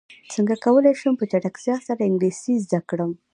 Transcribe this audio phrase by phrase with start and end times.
[0.33, 3.11] څنګه کولی شم په چټکۍ سره انګلیسي زده کړم